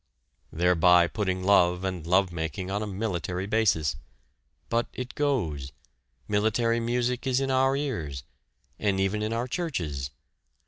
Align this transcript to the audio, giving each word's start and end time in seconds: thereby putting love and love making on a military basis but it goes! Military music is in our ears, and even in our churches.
thereby 0.51 1.05
putting 1.05 1.43
love 1.43 1.83
and 1.83 2.07
love 2.07 2.31
making 2.31 2.71
on 2.71 2.81
a 2.81 2.87
military 2.87 3.45
basis 3.45 3.97
but 4.67 4.87
it 4.93 5.13
goes! 5.13 5.71
Military 6.27 6.79
music 6.79 7.27
is 7.27 7.39
in 7.39 7.51
our 7.51 7.75
ears, 7.77 8.23
and 8.79 8.99
even 8.99 9.21
in 9.21 9.31
our 9.31 9.47
churches. 9.47 10.09